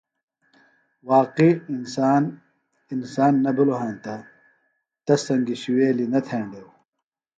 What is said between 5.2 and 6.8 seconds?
سنگیۡ شُوویلیۡ نہ تھینڈیوۡ